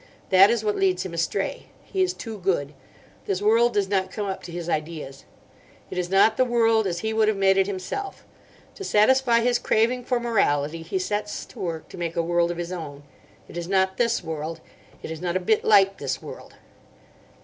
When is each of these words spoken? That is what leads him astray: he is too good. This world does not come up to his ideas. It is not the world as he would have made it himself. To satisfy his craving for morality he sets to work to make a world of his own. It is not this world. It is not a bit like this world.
That 0.31 0.49
is 0.49 0.63
what 0.63 0.75
leads 0.75 1.05
him 1.05 1.13
astray: 1.13 1.67
he 1.83 2.01
is 2.01 2.11
too 2.15 2.39
good. 2.39 2.73
This 3.25 3.39
world 3.39 3.75
does 3.75 3.87
not 3.87 4.09
come 4.11 4.25
up 4.25 4.41
to 4.41 4.51
his 4.51 4.67
ideas. 4.67 5.25
It 5.91 5.97
is 5.99 6.09
not 6.09 6.37
the 6.37 6.43
world 6.43 6.87
as 6.87 7.01
he 7.01 7.13
would 7.13 7.27
have 7.27 7.37
made 7.37 7.55
it 7.55 7.67
himself. 7.67 8.25
To 8.73 8.83
satisfy 8.83 9.41
his 9.41 9.59
craving 9.59 10.03
for 10.05 10.19
morality 10.19 10.81
he 10.81 10.97
sets 10.97 11.45
to 11.45 11.59
work 11.59 11.87
to 11.89 11.99
make 11.99 12.15
a 12.15 12.23
world 12.23 12.49
of 12.49 12.57
his 12.57 12.71
own. 12.71 13.03
It 13.47 13.57
is 13.57 13.67
not 13.67 13.97
this 13.97 14.23
world. 14.23 14.59
It 15.03 15.11
is 15.11 15.21
not 15.21 15.37
a 15.37 15.39
bit 15.39 15.63
like 15.63 15.99
this 15.99 16.19
world. 16.19 16.55